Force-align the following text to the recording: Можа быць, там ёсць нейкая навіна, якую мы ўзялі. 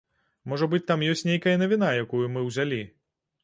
Можа 0.53 0.67
быць, 0.71 0.83
там 0.91 1.03
ёсць 1.11 1.23
нейкая 1.29 1.55
навіна, 1.65 1.93
якую 2.07 2.25
мы 2.33 2.47
ўзялі. 2.51 2.85